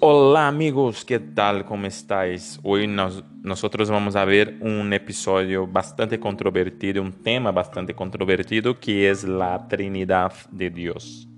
[0.00, 1.64] Hola amigos, ¿qué tal?
[1.64, 2.60] ¿Cómo estáis?
[2.62, 9.10] Hoy nos, nosotros vamos a ver un episodio bastante controvertido, un tema bastante controvertido que
[9.10, 11.28] es la Trinidad de Dios.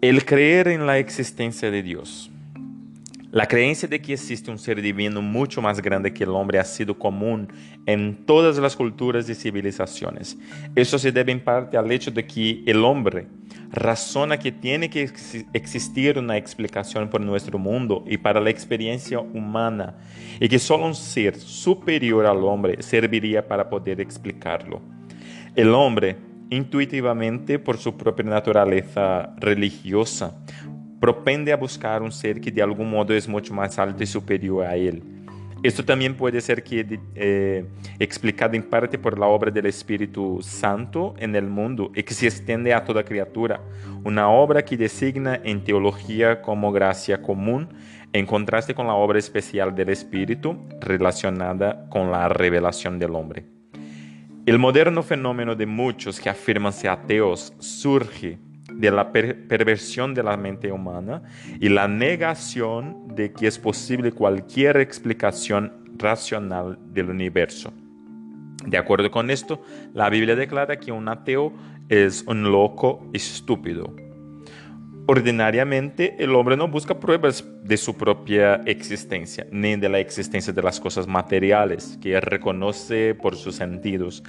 [0.00, 2.30] El creer en la existencia de Dios.
[3.34, 6.64] La creencia de que existe un ser divino mucho más grande que el hombre ha
[6.64, 7.48] sido común
[7.84, 10.38] en todas las culturas y civilizaciones.
[10.76, 13.26] Eso se debe en parte al hecho de que el hombre
[13.72, 15.10] razona que tiene que
[15.52, 19.96] existir una explicación por nuestro mundo y para la experiencia humana
[20.38, 24.80] y que solo un ser superior al hombre serviría para poder explicarlo.
[25.56, 26.18] El hombre,
[26.50, 30.36] intuitivamente por su propia naturaleza religiosa,
[31.04, 34.64] propende a buscar un ser que de algún modo es mucho más alto y superior
[34.64, 35.02] a él.
[35.62, 37.66] Esto también puede ser eh,
[37.98, 42.26] explicado en parte por la obra del Espíritu Santo en el mundo y que se
[42.26, 43.60] extiende a toda criatura,
[44.02, 47.68] una obra que designa en teología como gracia común
[48.14, 53.44] en contraste con la obra especial del Espíritu relacionada con la revelación del hombre.
[54.46, 58.38] El moderno fenómeno de muchos que afirman ser ateos surge
[58.76, 61.22] de la perversión de la mente humana
[61.60, 67.72] y la negación de que es posible cualquier explicación racional del universo.
[68.66, 71.52] De acuerdo con esto, la Biblia declara que un ateo
[71.88, 73.94] es un loco estúpido.
[75.06, 80.62] Ordinariamente, el hombre no busca pruebas de su propia existencia, ni de la existencia de
[80.62, 84.22] las cosas materiales que reconoce por sus sentidos.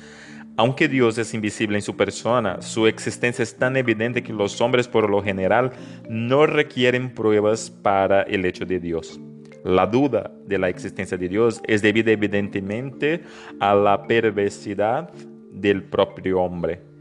[0.58, 4.88] Aunque Dios es invisible en su persona, su existencia es tan evidente que los hombres
[4.88, 5.72] por lo general
[6.10, 9.20] no requieren pruebas para el hecho de Dios.
[9.66, 13.24] La duda de la existencia de Dios es debida evidentemente
[13.60, 15.12] a la perversidad
[15.52, 16.95] del propio hombre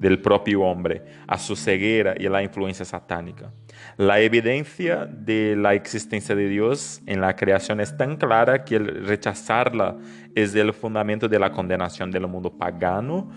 [0.00, 3.52] del propio hombre, a su ceguera y a la influencia satánica.
[3.96, 9.06] La evidencia de la existencia de Dios en la creación es tan clara que el
[9.06, 9.96] rechazarla
[10.34, 13.30] es el fundamento de la condenación del mundo pagano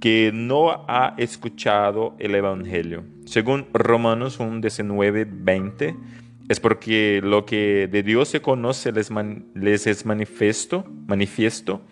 [0.00, 3.04] que no ha escuchado el Evangelio.
[3.24, 5.96] Según Romanos 1, 19, 20,
[6.48, 9.10] es porque lo que de Dios se conoce les,
[9.54, 11.82] les es manifiesto, manifiesto,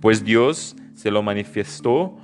[0.00, 2.16] pues Dios se lo manifestó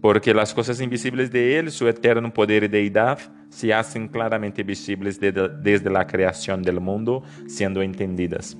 [0.00, 3.18] porque las cosas invisibles de Él, su eterno poder y deidad,
[3.50, 8.56] se hacen claramente visibles desde la creación del mundo, siendo entendidas.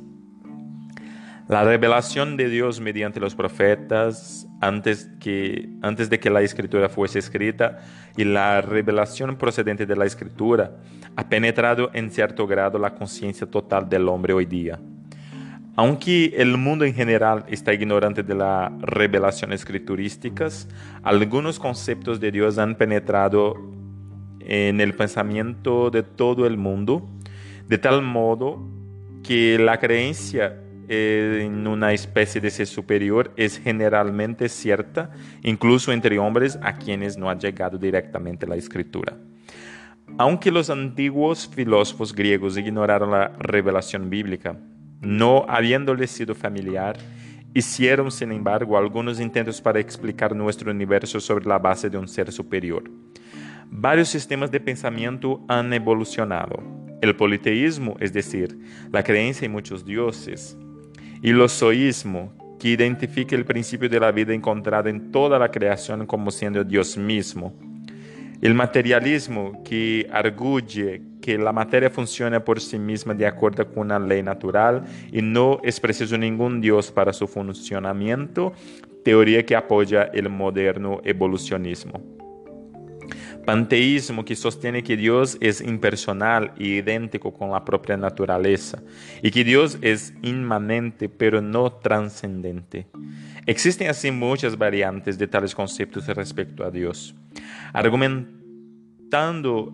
[1.49, 7.19] La revelación de Dios mediante los profetas antes, que, antes de que la escritura fuese
[7.19, 7.79] escrita
[8.19, 10.77] y la revelación procedente de la escritura
[11.17, 14.79] ha penetrado en cierto grado la conciencia total del hombre hoy día.
[15.79, 20.67] Aunque el mundo en general está ignorante de las revelaciones escriturísticas,
[21.05, 23.55] algunos conceptos de Dios han penetrado
[24.41, 27.09] en el pensamiento de todo el mundo,
[27.69, 28.61] de tal modo
[29.23, 35.13] que la creencia en una especie de ser superior es generalmente cierta,
[35.45, 39.17] incluso entre hombres a quienes no ha llegado directamente la escritura.
[40.17, 44.57] Aunque los antiguos filósofos griegos ignoraron la revelación bíblica,
[45.01, 46.99] no habiéndole sido familiar,
[47.55, 52.33] hicieron, sin embargo, algunos intentos para explicar nuestro universo sobre la base de un ser
[52.33, 52.85] superior.
[53.71, 56.63] Varios sistemas de pensamiento han evolucionado.
[57.01, 58.59] El politeísmo, es decir,
[58.91, 60.57] la creencia en muchos dioses,
[61.23, 66.07] y el zoísmo, que identifica el principio de la vida encontrada en toda la creación
[66.07, 67.55] como siendo Dios mismo.
[68.41, 73.99] El materialismo, que arguye que la materia funciona por sí misma de acuerdo con una
[73.99, 78.53] ley natural y no es preciso ningún Dios para su funcionamiento,
[79.05, 82.03] teoría que apoya el moderno evolucionismo.
[83.49, 88.83] Panteísmo que sostiene que Dios es impersonal y idéntico con la propia naturaleza
[89.23, 92.87] y que Dios es inmanente pero no trascendente.
[93.47, 97.15] Existen así muchas variantes de tales conceptos respecto a Dios.
[97.73, 98.38] Argument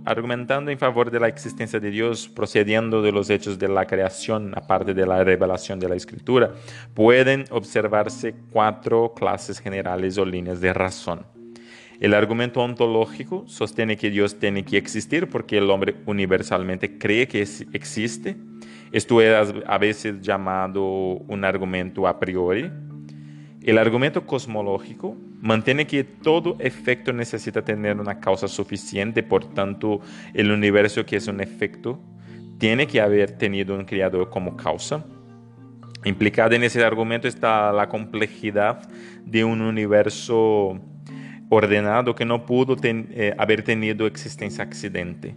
[0.04, 4.52] argumentando en favor de la existencia de Dios, procediendo de los hechos de la creación,
[4.56, 6.52] aparte de la revelación de la escritura,
[6.94, 11.26] pueden observarse cuatro clases generales o líneas de razón.
[12.00, 17.40] El argumento ontológico sostiene que Dios tiene que existir porque el hombre universalmente cree que
[17.72, 18.36] existe.
[18.92, 22.70] Esto es a veces llamado un argumento a priori,
[23.62, 30.00] el argumento cosmológico mantiene que todo efecto necesita tener una causa suficiente, por tanto,
[30.32, 32.00] el universo que es un efecto
[32.56, 35.04] tiene que haber tenido un creador como causa.
[36.06, 38.88] Implicada en ese argumento está la complejidad
[39.22, 40.80] de un universo
[41.50, 45.36] ordenado que no pudo eh, haber tenido existencia accidente.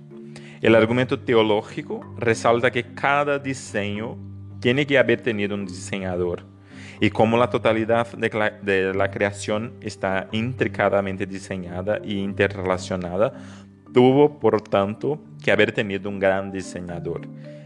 [0.61, 4.17] El argumento teológico resalta que cada diseño
[4.61, 6.56] tiene que haber tenido un diseñador.
[6.99, 13.33] Y como la totalidad de la, creación está intricadamente diseñada y interrelacionada,
[13.93, 17.21] tuvo, por tanto, que haber tenido un gran diseñador.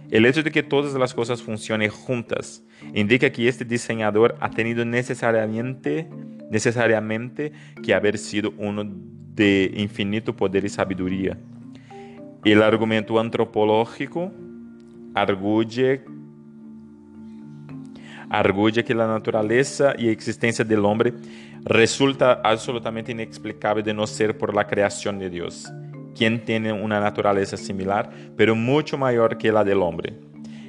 [0.09, 2.63] El hecho de que todas las cosas funcionen juntas
[2.93, 6.09] indica que este diseñador ha tenido necesariamente,
[6.49, 11.37] necesariamente que haber sido uno de infinito poder y sabiduría.
[12.43, 14.31] El argumento antropológico
[15.13, 16.03] arguye
[18.31, 21.13] arguye que la naturaleza y existencia del hombre
[21.63, 25.69] resulta absolutamente inexplicable de no ser por la creación de Dios,
[26.15, 30.13] quien tiene una naturaleza similar, pero mucho mayor que la del hombre.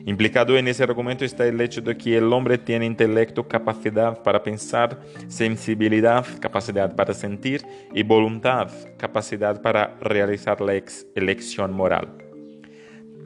[0.04, 4.42] Implicado en ese argumento está el hecho de que el hombre tiene intelecto, capacidad para
[4.42, 4.98] pensar,
[5.28, 8.68] sensibilidad, capacidad para sentir y voluntad,
[8.98, 10.74] capacidad para realizar la
[11.14, 12.21] elección moral.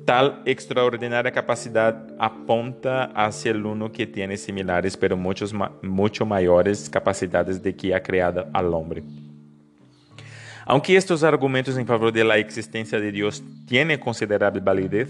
[0.06, 7.60] Tal extraordinaria capacidad apunta hacia el uno que tiene similares pero muchos, mucho mayores capacidades
[7.60, 9.02] de que ha creado al hombre.
[10.64, 15.08] Aunque estos argumentos en favor de la existencia de Dios tienen considerable validez,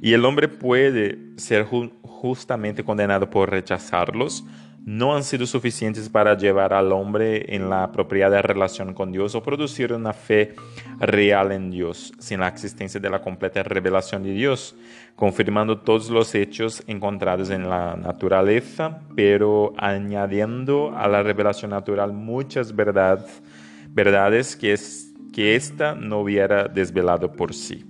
[0.00, 1.64] y el hombre puede ser
[2.02, 4.44] justamente condenado por rechazarlos,
[4.86, 9.42] no han sido suficientes para llevar al hombre en la apropiada relación con Dios o
[9.42, 10.54] producir una fe
[10.98, 14.76] real en Dios, sin la existencia de la completa revelación de Dios,
[15.16, 22.76] confirmando todos los hechos encontrados en la naturaleza, pero añadiendo a la revelación natural muchas
[22.76, 23.42] verdades,
[23.88, 27.86] verdades que, es, que ésta no hubiera desvelado por sí.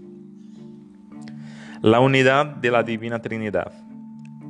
[1.83, 3.73] La unidad de la Divina Trinidad.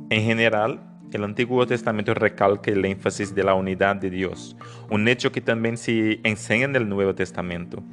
[0.09, 4.55] En general, el Antiguo Testamento recalca el énfasis de la unidad de Dios,
[4.89, 7.83] un hecho que también se enseña en el Nuevo Testamento.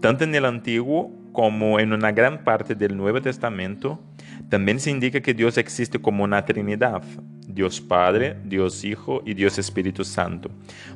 [0.00, 4.00] Tanto en el Antiguo como en una gran parte del Nuevo Testamento,
[4.48, 7.02] también se indica que Dios existe como una Trinidad,
[7.46, 10.50] Dios Padre, Dios Hijo y Dios Espíritu Santo.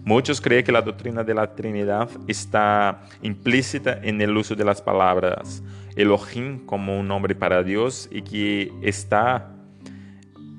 [0.05, 4.83] Muchos creen que la doctrina de la Trinidad está implícita en el uso de las
[4.83, 5.63] palabras
[5.97, 9.56] Elohim como un nombre para Dios y que está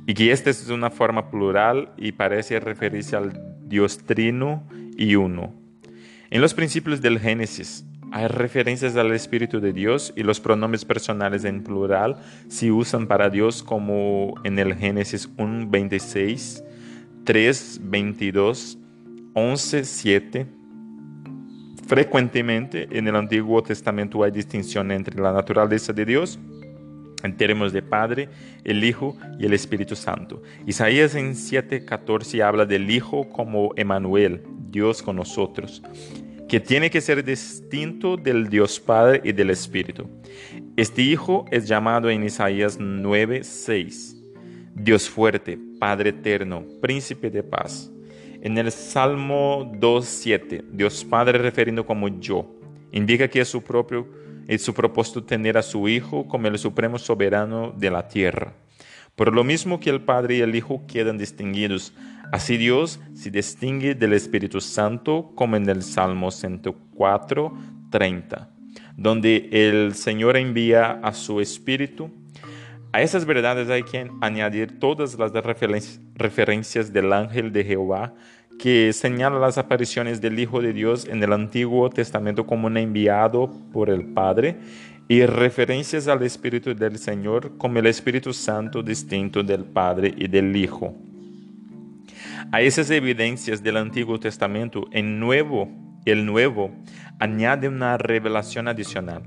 [0.07, 4.63] y que esta es una forma plural y parece referirse al Dios trino
[4.97, 5.53] y uno.
[6.31, 11.43] En los principios del Génesis hay referencias al Espíritu de Dios y los pronombres personales
[11.43, 12.15] en plural
[12.47, 16.63] se usan para Dios como en el Génesis 1, 26,
[17.25, 18.77] 3, 22,
[19.33, 20.47] 11, 7.
[21.85, 26.39] Frecuentemente en el Antiguo Testamento hay distinción entre la naturaleza de Dios
[27.27, 28.29] en términos de Padre,
[28.63, 30.41] el Hijo y el Espíritu Santo.
[30.65, 34.41] Isaías en 7:14 habla del Hijo como Emanuel,
[34.71, 35.83] Dios con nosotros,
[36.49, 40.09] que tiene que ser distinto del Dios Padre y del Espíritu.
[40.75, 44.15] Este Hijo es llamado en Isaías 9:6,
[44.73, 47.91] Dios fuerte, Padre eterno, príncipe de paz.
[48.41, 52.45] En el Salmo 2:7, Dios Padre referiendo como yo,
[52.91, 54.07] indica que es su propio
[54.47, 58.53] es su propósito tener a su Hijo como el supremo soberano de la tierra.
[59.15, 61.93] Por lo mismo que el Padre y el Hijo quedan distinguidos,
[62.31, 67.53] así Dios se distingue del Espíritu Santo como en el Salmo 104,
[67.89, 68.49] 30,
[68.95, 72.11] donde el Señor envía a su Espíritu.
[72.93, 78.13] A esas verdades hay que añadir todas las referencias del ángel de Jehová
[78.59, 83.51] que señala las apariciones del Hijo de Dios en el Antiguo Testamento como un enviado
[83.71, 84.57] por el Padre
[85.07, 90.55] y referencias al Espíritu del Señor como el Espíritu Santo distinto del Padre y del
[90.55, 90.95] Hijo.
[92.51, 95.69] A esas evidencias del Antiguo Testamento, el Nuevo,
[96.05, 96.71] el Nuevo
[97.19, 99.23] añade una revelación adicional.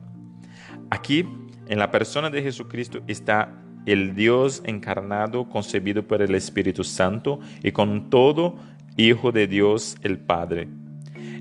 [0.91, 1.27] Aquí,
[1.69, 7.73] en la persona de Jesucristo, está el Dios encarnado, concebido por el Espíritu Santo y
[7.73, 8.57] con todo
[8.97, 10.69] Hijo de Dios el Padre.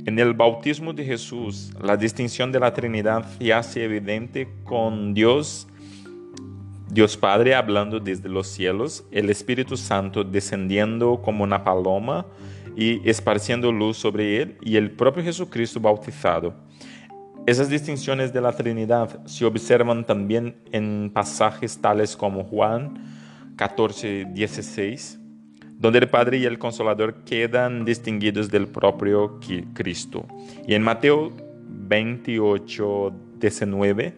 [0.06, 5.68] En el bautismo de Jesús, la distinción de la Trinidad se hace evidente con Dios,
[6.90, 12.26] Dios Padre hablando desde los cielos, el Espíritu Santo descendiendo como una paloma
[12.76, 16.54] y esparciendo luz sobre él, y el propio Jesucristo bautizado.
[17.46, 25.20] Esas distinciones de la Trinidad se observan también en pasajes tales como Juan 14, 16,
[25.80, 29.40] donde el Padre y el Consolador quedan distinguidos del propio
[29.74, 30.28] Cristo.
[30.68, 31.32] Y en Mateo
[31.88, 34.14] 28, 19,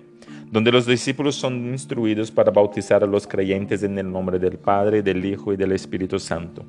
[0.52, 5.02] donde los discípulos son instruidos para bautizar a los creyentes en el nombre del Padre,
[5.02, 6.66] del Hijo y del Espíritu Santo.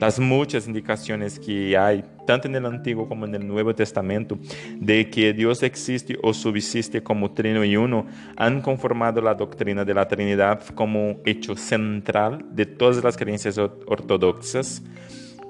[0.00, 4.38] Las muchas indicaciones que hay, tanto en el Antiguo como en el Nuevo Testamento,
[4.80, 9.92] de que Dios existe o subsiste como trino y uno, han conformado la doctrina de
[9.92, 14.82] la Trinidad como hecho central de todas las creencias ortodoxas,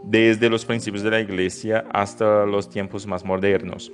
[0.05, 3.93] desde los principios de la Iglesia hasta los tiempos más modernos.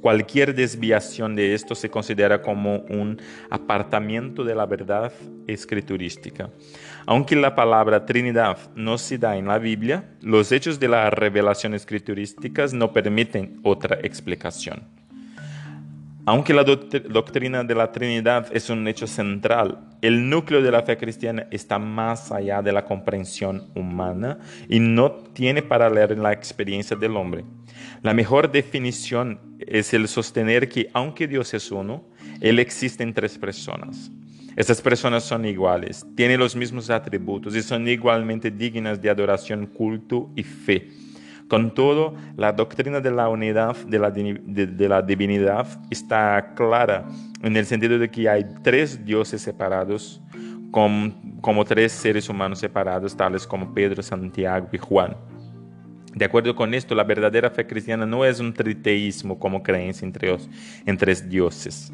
[0.00, 5.12] Cualquier desviación de esto se considera como un apartamiento de la verdad
[5.46, 6.50] escriturística.
[7.06, 11.82] Aunque la palabra Trinidad no se da en la Biblia, los hechos de las revelaciones
[11.82, 15.00] escriturísticas no permiten otra explicación.
[16.26, 20.96] Aunque la doctrina de la Trinidad es un hecho central, el núcleo de la fe
[20.96, 24.38] cristiana está más allá de la comprensión humana
[24.68, 27.44] y no tiene paralelo en la experiencia del hombre.
[28.02, 32.04] La mejor definición es el sostener que aunque Dios es uno,
[32.40, 34.10] Él existe en tres personas.
[34.56, 40.30] Estas personas son iguales, tienen los mismos atributos y son igualmente dignas de adoración, culto
[40.34, 40.88] y fe.
[41.46, 47.06] Con todo, la doctrina de la unidad de la, divinidad está clara
[47.42, 50.22] en el sentido de que hay tres dioses separados,
[50.70, 55.16] como tres seres humanos separados, tales como Pedro, Santiago y Juan.
[56.14, 60.04] De acuerdo con esto, la verdadera fe cristiana no es un triteísmo como creencia
[60.84, 61.92] entre, dioses.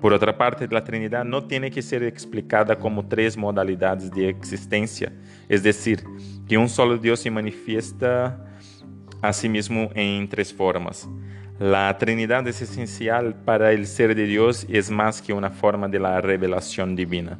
[0.00, 5.12] Por otra parte, la Trinidad no tiene que ser explicada como tres modalidades de existencia,
[5.48, 6.04] es decir,
[6.46, 8.38] que un solo Dios se manifiesta
[9.20, 11.08] a sí mismo en tres formas.
[11.58, 15.88] La Trinidad es esencial para el ser de Dios y es más que una forma
[15.88, 17.38] de la revelación divina.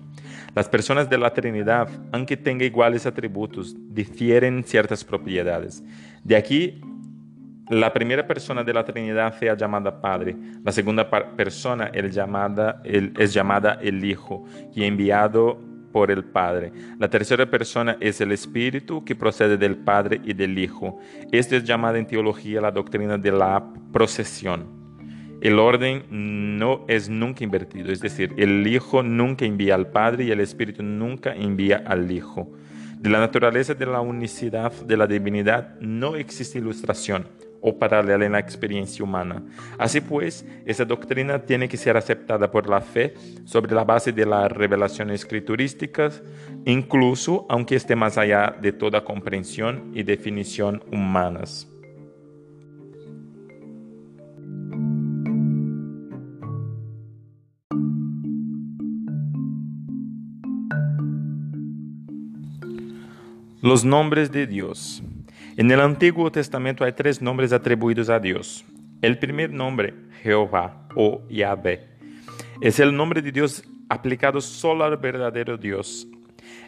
[0.57, 5.85] Las personas de la Trinidad, aunque tengan iguales atributos, difieren ciertas propiedades.
[6.25, 6.81] De aquí,
[7.69, 10.35] la primera persona de la Trinidad sea llamada Padre,
[10.65, 15.61] la segunda persona es llamada, es llamada el Hijo, y enviado
[15.93, 16.73] por el Padre.
[16.99, 20.99] La tercera persona es el Espíritu que procede del Padre y del Hijo.
[21.33, 24.76] Esto es llamada en teología la doctrina de la procesión.
[25.47, 30.33] El orden no es nunca invertido, es decir, el Hijo nunca envía al Padre y
[30.33, 32.51] el Espíritu nunca envía al Hijo.
[32.99, 37.29] De la naturaleza de la unicidad de la divinidad no existe ilustración
[37.61, 39.45] o paralela en la experiencia humana.
[39.79, 44.27] Así pues, esa doctrina tiene que ser aceptada por la fe sobre la base de
[44.27, 46.25] las revelaciones escriturísticas,
[46.65, 51.69] incluso aunque esté más allá de toda comprensión y definición humanas.
[63.67, 65.03] Los nombres de Dios.
[65.57, 68.65] En el Antiguo Testamento hay tres nombres atribuidos a Dios.
[69.03, 69.93] El primer nombre,
[70.23, 71.81] Jehová o Yahvé,
[72.61, 76.07] es el nombre de Dios aplicado solo al verdadero Dios.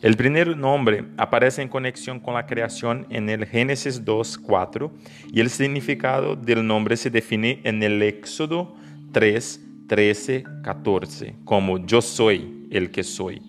[0.02, 4.92] El primer nombre aparece en conexión con la creación en el Génesis 2, 4
[5.32, 8.74] y el significado del nombre se define en el Éxodo
[9.12, 13.40] 3, 13, 14 como yo soy el que soy.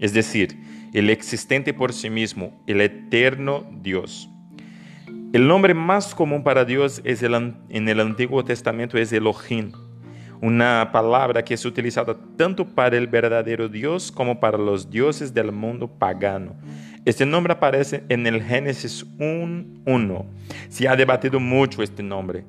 [0.00, 0.58] Es decir,
[0.96, 4.30] el existente por sí mismo, el eterno Dios.
[5.34, 9.72] El nombre más común para Dios es en el Antiguo Testamento es Elohim,
[10.40, 15.52] una palabra que es utilizada tanto para el verdadero Dios como para los dioses del
[15.52, 16.56] mundo pagano.
[17.04, 20.24] Este nombre aparece en el Génesis 1.1.
[20.70, 22.46] Se ha debatido mucho este nombre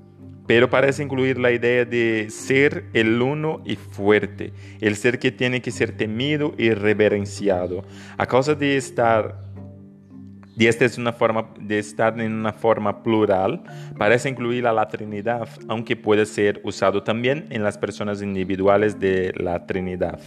[0.47, 5.61] pero parece incluir la idea de ser el uno y fuerte, el ser que tiene
[5.61, 7.83] que ser temido y reverenciado.
[8.17, 9.45] A causa de estar
[10.59, 13.61] y esta es una forma de estar en una forma plural,
[13.95, 19.33] parece incluir a la Trinidad, aunque puede ser usado también en las personas individuales de
[19.37, 20.19] la Trinidad.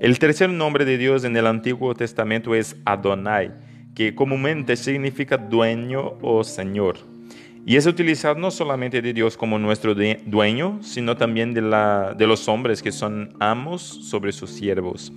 [0.00, 3.52] El tercer nombre de Dios en el Antiguo Testamento es Adonai,
[3.94, 6.96] que comúnmente significa dueño o señor.
[7.66, 12.82] Y es utilizado no solamente de Dios como nuestro dueño, sino también de, los hombres
[12.82, 15.12] que son amos sobre sus siervos.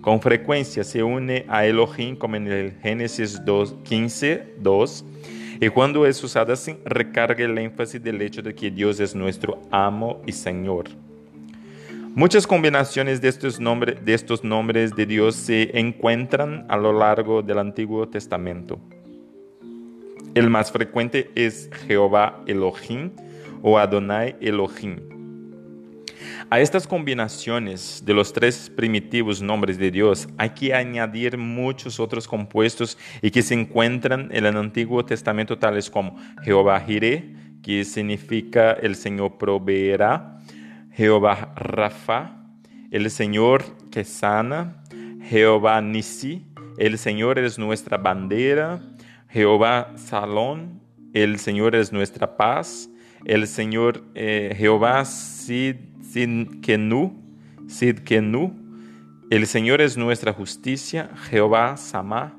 [0.00, 5.04] Con frecuencia se une a Elohim como en el Génesis 2, 15, 2,
[5.60, 9.60] y cuando es usada así, recarga el énfasis del hecho de que Dios es nuestro
[9.70, 10.86] amo y Señor.
[12.14, 17.58] Muchas combinaciones de estos, de estos nombres de Dios se encuentran a lo largo del
[17.58, 18.78] Antiguo Testamento.
[20.34, 23.10] El más frecuente es Jehová Elohim
[23.60, 24.96] o Adonai Elohim.
[26.48, 32.26] A estas combinaciones de los tres primitivos nombres de Dios hay que añadir muchos otros
[32.26, 38.72] compuestos y que se encuentran en el Antiguo Testamento tales como Jehová Jireh, que significa
[38.72, 40.38] el Señor proveerá,
[40.92, 42.38] Jehová Rafa,
[42.90, 44.82] el Señor que sana,
[45.28, 46.46] Jehová Nisi,
[46.78, 48.80] el Señor es nuestra bandera,
[49.32, 50.80] Jehová Salón,
[51.14, 52.90] el Señor es nuestra paz,
[53.24, 57.14] el Señor eh, Jehová Sid, Sidkenu,
[57.66, 58.54] Sidkenu,
[59.30, 62.38] el Señor es nuestra justicia, Jehová Sama,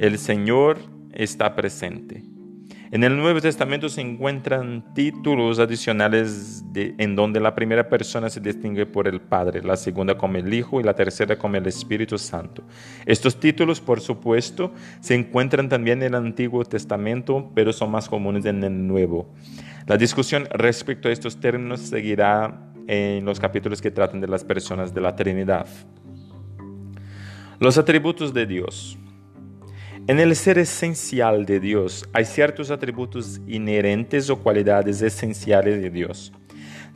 [0.00, 0.78] el Señor
[1.12, 2.31] está presente.
[2.92, 8.84] En el Nuevo Testamento se encuentran títulos adicionales en donde la primera persona se distingue
[8.84, 12.62] por el Padre, la segunda como el Hijo y la tercera como el Espíritu Santo.
[13.06, 18.44] Estos títulos, por supuesto, se encuentran también en el Antiguo Testamento, pero son más comunes
[18.44, 19.32] en el Nuevo.
[19.86, 24.92] La discusión respecto a estos términos seguirá en los capítulos que tratan de las personas
[24.92, 25.66] de la Trinidad.
[27.58, 28.98] Los atributos de Dios.
[30.08, 36.32] En el ser esencial de Dios hay ciertos atributos inherentes o cualidades esenciales de Dios.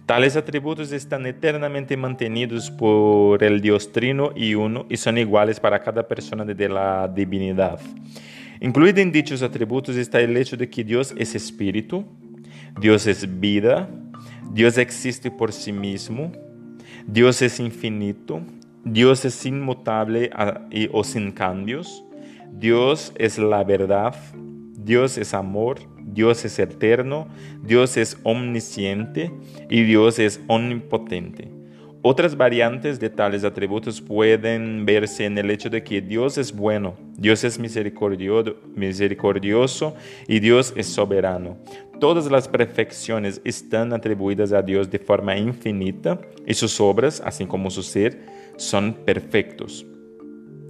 [0.06, 5.84] Tales atributos están eternamente mantenidos por el Dios Trino y Uno y son iguales para
[5.84, 7.78] cada persona de la divinidad.
[8.60, 12.04] Incluido en dichos atributos está el hecho de que Dios es espíritu,
[12.80, 13.88] Dios es vida,
[14.52, 16.32] Dios existe por sí mismo,
[17.06, 18.42] Dios es infinito,
[18.84, 20.30] Dios es inmutable
[20.92, 22.02] o sin cambios,
[22.53, 27.29] Dios es la verdad, Dios es amor, Dios es eterno,
[27.62, 29.33] Dios es omnisciente
[29.69, 31.57] y Dios es omnipotente.
[32.09, 36.95] Otras variantes de tales atributos pueden verse en el hecho de que Dios es bueno,
[37.17, 39.95] Dios es misericordioso,
[40.29, 41.57] y Dios es soberano.
[41.99, 47.71] Todas las perfecciones están atribuidas a Dios de forma infinita y sus obras, así como
[47.71, 48.21] su ser,
[48.57, 49.85] son perfectos.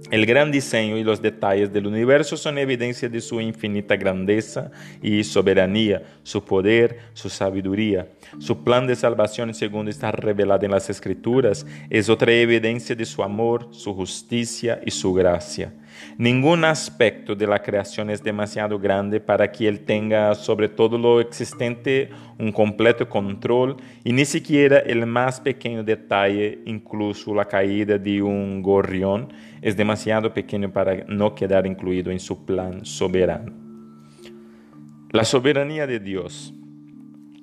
[0.09, 4.71] El gran diseño y los detalles del universo son evidencia de su infinita grandeza
[5.01, 8.07] y soberanía, su poder, su sabiduría.
[8.39, 13.21] Su plan de salvación, según está revelado en las Escrituras, es otra evidencia de su
[13.21, 15.73] amor, su justicia y su gracia.
[16.17, 21.19] Ningún aspecto de la creación es demasiado grande para que Él tenga sobre todo lo
[21.21, 28.21] existente un completo control y ni siquiera el más pequeño detalle, incluso la caída de
[28.21, 33.53] un gorrión, es demasiado pequeño para no quedar incluido en su plan soberano.
[35.11, 36.53] La soberanía de Dios.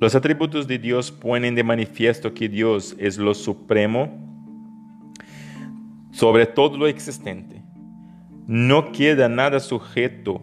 [0.01, 4.25] Los atributos de Dios ponen de manifiesto que Dios es lo supremo
[6.15, 7.64] sobre todo lo existente
[8.47, 10.43] no queda nada sujeto,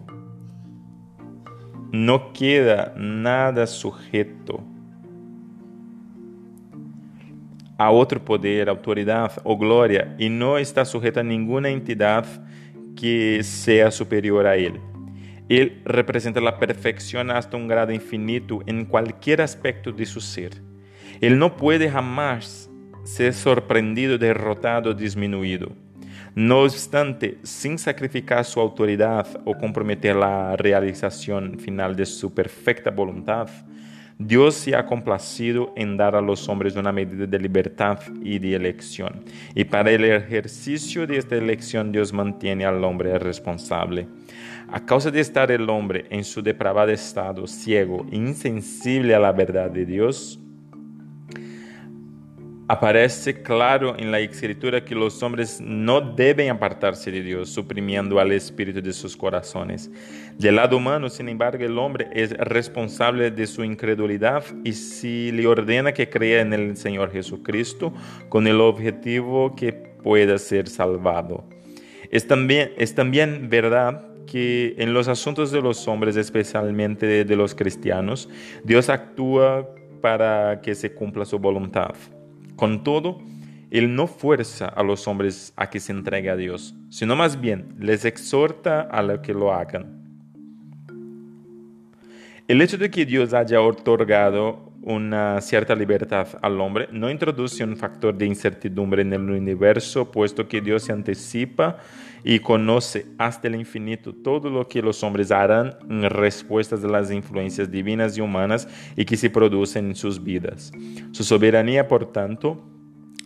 [1.92, 4.64] no queda nada sujeto
[7.78, 12.26] a otro poder, autoridad o gloria y no está sujeto a ninguna entidad
[12.96, 14.80] que sea superior a él.
[15.50, 20.62] Él representa la perfección hasta un grado infinito en cualquier aspecto de su ser.
[21.20, 22.70] Él no puede jamás
[23.04, 25.72] ser sorprendido, derrotado, disminuido.
[26.34, 33.50] No obstante, sin sacrificar su autoridad o comprometer la realización final de su perfecta voluntad,
[34.18, 38.56] Dios se ha complacido en dar a los hombres una medida de libertad y de
[38.56, 39.26] elección.
[39.56, 44.08] Y para el ejercicio de esta elección Dios mantiene al hombre responsable.
[44.72, 49.34] A causa de estar el hombre en su depravado estado, ciego e insensible a la
[49.34, 50.40] verdad de Dios,
[52.72, 58.32] Aparece claro en la escritura que los hombres no deben apartarse de Dios, suprimiendo al
[58.32, 59.92] espíritu de sus corazones.
[60.38, 65.46] Del lado humano, sin embargo, el hombre es responsable de su incredulidad y si le
[65.48, 67.92] ordena que crea en el Señor Jesucristo
[68.30, 71.44] con el objetivo que pueda ser salvado.
[72.10, 77.36] Es también, es también verdad que en los asuntos de los hombres, especialmente de, de
[77.36, 78.30] los cristianos,
[78.64, 79.68] Dios actúa
[80.00, 81.96] para que se cumpla su voluntad.
[82.62, 83.18] Con todo,
[83.72, 87.74] Él no fuerza a los hombres a que se entreguen a Dios, sino más bien
[87.80, 90.04] les exhorta a lo que lo hagan.
[92.48, 97.78] El hecho de que Dios haya otorgado una cierta libertad al hombre no introduce un
[97.78, 101.78] factor de incertidumbre en el universo, puesto que Dios se anticipa
[102.24, 107.12] y conoce hasta el infinito todo lo que los hombres harán en respuesta a las
[107.12, 110.72] influencias divinas y humanas y que se producen en sus vidas.
[111.12, 112.64] Su soberanía, por tanto,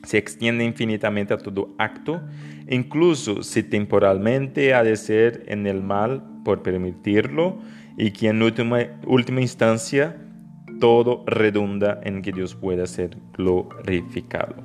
[0.04, 2.22] se extiende infinitamente a todo acto,
[2.70, 7.60] incluso si temporalmente ha de ser en el mal por permitirlo,
[7.98, 10.18] y que en última, última instancia
[10.80, 14.56] todo redunda en que Dios pueda ser glorificado.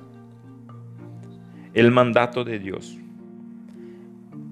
[1.75, 2.99] El mandato de Dios.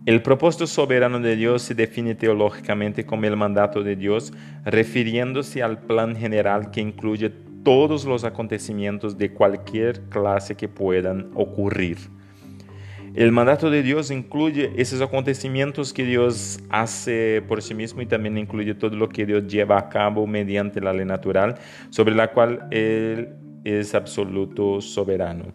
[0.06, 4.32] El propósito soberano de Dios se define teológicamente como el mandato de Dios,
[4.64, 7.30] refiriéndose al plan general que incluye
[7.62, 11.98] todos los acontecimientos de cualquier clase que puedan ocurrir.
[13.14, 18.38] El mandato de Dios incluye esos acontecimientos que Dios hace por sí mismo y también
[18.38, 21.56] incluye todo lo que Dios lleva a cabo mediante la ley natural,
[21.90, 23.30] sobre la cual Él
[23.64, 25.46] es absoluto soberano.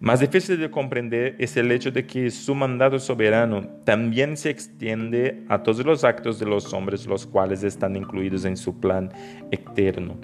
[0.00, 5.44] Más difícil de comprender es el hecho de que su mandato soberano también se extiende
[5.48, 9.10] a todos los actos de los hombres, los cuales están incluidos en su plan
[9.50, 10.16] eterno.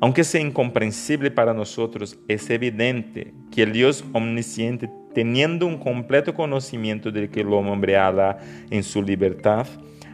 [0.00, 7.10] Aunque sea incomprensible para nosotros, es evidente que el Dios omnisciente, teniendo un completo conocimiento
[7.10, 8.38] de que el hombre hará
[8.70, 9.66] en su libertad,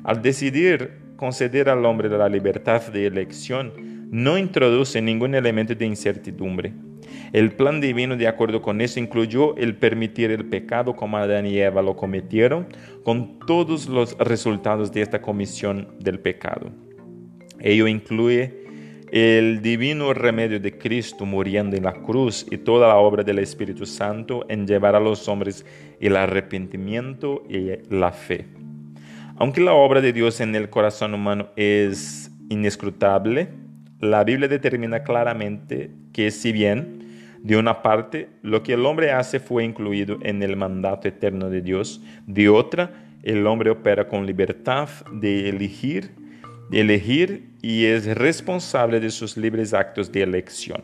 [0.04, 3.72] al decidir conceder al hombre la libertad de elección,
[4.10, 6.72] no introduce ningún elemento de incertidumbre.
[7.32, 11.58] El plan divino de acuerdo con eso incluyó el permitir el pecado como Adán y
[11.58, 12.66] Eva lo cometieron,
[13.04, 16.70] con todos los resultados de esta comisión del pecado.
[17.60, 18.59] Ello incluye
[19.12, 23.84] el divino remedio de Cristo muriendo en la cruz y toda la obra del Espíritu
[23.84, 25.66] Santo en llevar a los hombres
[25.98, 28.46] el arrepentimiento y la fe.
[29.36, 33.48] Aunque la obra de Dios en el corazón humano es inescrutable,
[33.98, 37.00] la Biblia determina claramente que si bien,
[37.42, 41.62] de una parte, lo que el hombre hace fue incluido en el mandato eterno de
[41.62, 42.92] Dios, de otra,
[43.22, 46.12] el hombre opera con libertad de elegir
[46.72, 50.82] elegir y es responsable de sus libres actos de elección.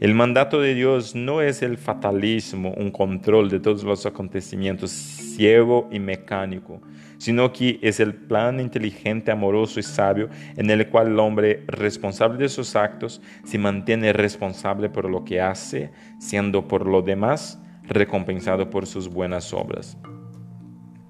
[0.00, 5.88] El mandato de Dios no es el fatalismo, un control de todos los acontecimientos ciego
[5.90, 6.80] y mecánico,
[7.18, 12.38] sino que es el plan inteligente, amoroso y sabio en el cual el hombre responsable
[12.38, 18.68] de sus actos se mantiene responsable por lo que hace, siendo por lo demás recompensado
[18.68, 19.96] por sus buenas obras.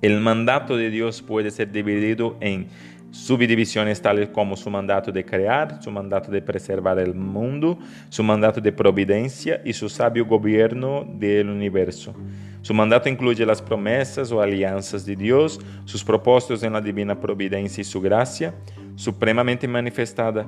[0.03, 2.69] El mandato de Dios puede ser dividido en
[3.17, 8.61] subdivisiones tales como su mandato de crear, su mandato de preservar el mundo, su mandato
[8.61, 12.15] de providencia y su sabio gobierno del universo.
[12.63, 17.81] Su mandato incluye las promesas o alianzas de Dios, sus propósitos en la divina providencia
[17.81, 18.55] y su gracia,
[18.97, 20.47] supremamente manifestada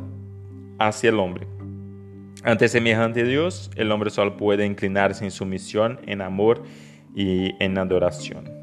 [0.78, 1.46] hacia el hombre.
[2.42, 6.62] Ante semejante Dios, el hombre solo puede inclinarse en sumisión, en amor
[7.14, 8.57] y en adoración.